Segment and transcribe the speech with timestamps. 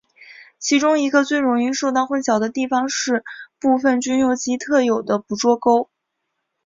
[0.57, 3.23] 其中一个最容易受到混淆的地方是
[3.59, 5.91] 部份军用机特有的捕捉勾。